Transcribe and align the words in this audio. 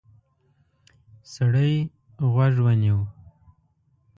سړی 1.33 1.73
غوږ 2.33 2.55
ونیو. 2.65 2.99